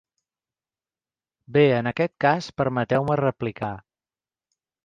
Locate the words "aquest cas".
1.93-2.49